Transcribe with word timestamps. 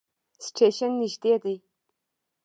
سټیشن 0.45 0.91
نژدې 0.99 1.33
دی 1.43 1.55